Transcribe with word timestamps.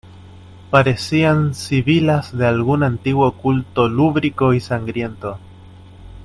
parecían 0.71 1.53
sibilas 1.53 2.35
de 2.35 2.47
algún 2.47 2.81
antiguo 2.81 3.33
culto 3.33 3.87
lúbrico 3.87 4.55
y 4.55 4.59
sangriento. 4.59 5.37